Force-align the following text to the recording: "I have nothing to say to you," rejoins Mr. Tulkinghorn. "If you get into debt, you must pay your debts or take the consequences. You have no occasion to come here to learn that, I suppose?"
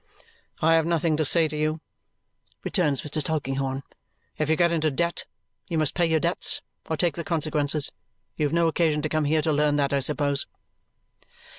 "I 0.63 0.73
have 0.73 0.87
nothing 0.87 1.15
to 1.17 1.23
say 1.25 1.47
to 1.47 1.55
you," 1.55 1.79
rejoins 2.63 3.03
Mr. 3.03 3.21
Tulkinghorn. 3.21 3.83
"If 4.39 4.49
you 4.49 4.55
get 4.55 4.71
into 4.71 4.89
debt, 4.89 5.25
you 5.67 5.77
must 5.77 5.93
pay 5.93 6.07
your 6.07 6.19
debts 6.19 6.63
or 6.89 6.97
take 6.97 7.13
the 7.13 7.23
consequences. 7.23 7.91
You 8.35 8.47
have 8.47 8.53
no 8.53 8.67
occasion 8.67 9.03
to 9.03 9.09
come 9.09 9.25
here 9.25 9.43
to 9.43 9.53
learn 9.53 9.75
that, 9.75 9.93
I 9.93 9.99
suppose?" 9.99 10.47